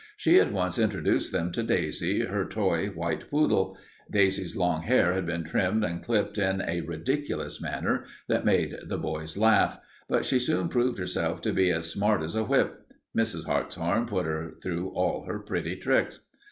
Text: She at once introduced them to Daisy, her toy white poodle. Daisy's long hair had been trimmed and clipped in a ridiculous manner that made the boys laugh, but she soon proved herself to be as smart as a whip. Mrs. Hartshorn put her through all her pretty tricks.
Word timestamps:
She 0.17 0.39
at 0.39 0.51
once 0.51 0.79
introduced 0.79 1.31
them 1.31 1.51
to 1.51 1.61
Daisy, 1.61 2.21
her 2.25 2.43
toy 2.43 2.87
white 2.87 3.29
poodle. 3.29 3.77
Daisy's 4.09 4.55
long 4.57 4.81
hair 4.81 5.13
had 5.13 5.27
been 5.27 5.43
trimmed 5.43 5.83
and 5.83 6.01
clipped 6.01 6.39
in 6.39 6.59
a 6.61 6.81
ridiculous 6.81 7.61
manner 7.61 8.05
that 8.27 8.43
made 8.43 8.75
the 8.87 8.97
boys 8.97 9.37
laugh, 9.37 9.77
but 10.09 10.25
she 10.25 10.39
soon 10.39 10.69
proved 10.69 10.97
herself 10.97 11.39
to 11.43 11.53
be 11.53 11.69
as 11.69 11.91
smart 11.91 12.23
as 12.23 12.33
a 12.33 12.43
whip. 12.43 12.91
Mrs. 13.15 13.45
Hartshorn 13.45 14.07
put 14.07 14.25
her 14.25 14.53
through 14.63 14.89
all 14.95 15.25
her 15.25 15.37
pretty 15.37 15.75
tricks. 15.75 16.21